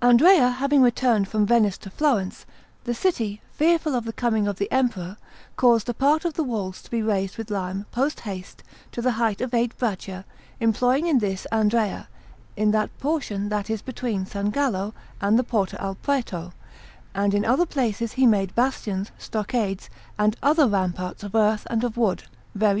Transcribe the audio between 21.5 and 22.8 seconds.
and of wood, very